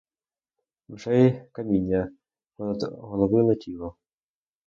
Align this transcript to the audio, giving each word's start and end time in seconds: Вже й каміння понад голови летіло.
Вже 0.89 1.21
й 1.25 1.41
каміння 1.51 2.11
понад 2.57 2.93
голови 2.93 3.41
летіло. 3.43 3.95